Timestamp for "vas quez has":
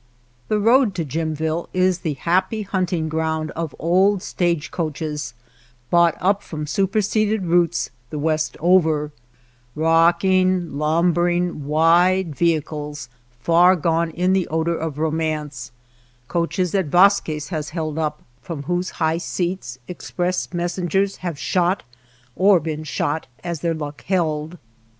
16.87-17.69